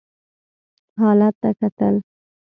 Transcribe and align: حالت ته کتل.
حالت 1.01 1.33
ته 1.41 1.49
کتل. 1.59 1.95